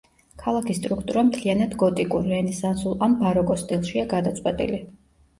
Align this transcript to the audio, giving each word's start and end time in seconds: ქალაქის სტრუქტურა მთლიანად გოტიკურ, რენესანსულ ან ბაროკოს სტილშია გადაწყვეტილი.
ქალაქის 0.43 0.77
სტრუქტურა 0.77 1.23
მთლიანად 1.25 1.75
გოტიკურ, 1.83 2.25
რენესანსულ 2.31 2.95
ან 3.09 3.13
ბაროკოს 3.19 3.61
სტილშია 3.65 4.07
გადაწყვეტილი. 4.15 4.81